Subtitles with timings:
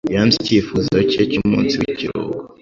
[0.13, 2.43] Yanze icyifuzo cye cy'umunsi w'ikiruhuko.